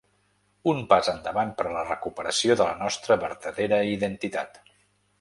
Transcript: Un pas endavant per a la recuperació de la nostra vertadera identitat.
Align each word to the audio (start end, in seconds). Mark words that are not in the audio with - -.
Un 0.71 0.79
pas 0.93 1.09
endavant 1.13 1.51
per 1.59 1.67
a 1.73 1.75
la 1.77 1.85
recuperació 1.91 2.57
de 2.63 2.69
la 2.71 2.75
nostra 2.83 3.21
vertadera 3.29 3.85
identitat. 3.95 4.63